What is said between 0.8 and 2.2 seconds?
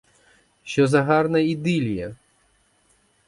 за гарна ідилія!